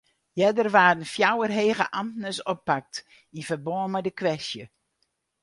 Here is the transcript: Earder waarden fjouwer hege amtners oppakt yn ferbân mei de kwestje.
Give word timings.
Earder 0.43 0.69
waarden 0.75 1.11
fjouwer 1.13 1.51
hege 1.59 1.85
amtners 1.99 2.39
oppakt 2.51 2.95
yn 3.37 3.45
ferbân 3.49 3.89
mei 3.91 4.05
de 4.05 4.11
kwestje. 4.19 4.65